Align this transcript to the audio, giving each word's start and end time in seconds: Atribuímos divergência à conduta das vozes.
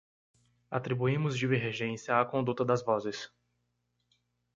Atribuímos 0.71 1.37
divergência 1.37 2.19
à 2.19 2.25
conduta 2.25 2.65
das 2.65 2.81
vozes. 2.83 3.31